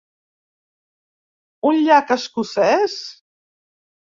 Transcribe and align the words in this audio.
Un 1.73 1.79
llac 1.89 2.15
escocès? 2.17 2.97